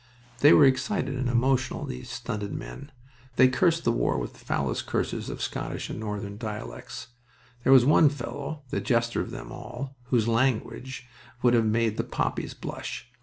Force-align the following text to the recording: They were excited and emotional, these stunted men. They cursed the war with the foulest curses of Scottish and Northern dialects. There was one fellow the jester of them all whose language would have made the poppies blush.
They 0.39 0.51
were 0.51 0.65
excited 0.65 1.13
and 1.15 1.29
emotional, 1.29 1.85
these 1.85 2.09
stunted 2.09 2.51
men. 2.51 2.91
They 3.35 3.47
cursed 3.47 3.83
the 3.83 3.91
war 3.91 4.17
with 4.17 4.33
the 4.33 4.43
foulest 4.43 4.87
curses 4.87 5.29
of 5.29 5.43
Scottish 5.43 5.91
and 5.91 5.99
Northern 5.99 6.39
dialects. 6.39 7.09
There 7.63 7.71
was 7.71 7.85
one 7.85 8.09
fellow 8.09 8.63
the 8.71 8.81
jester 8.81 9.21
of 9.21 9.29
them 9.29 9.51
all 9.51 9.95
whose 10.05 10.27
language 10.27 11.07
would 11.43 11.53
have 11.53 11.65
made 11.67 11.97
the 11.97 12.03
poppies 12.03 12.55
blush. 12.55 13.11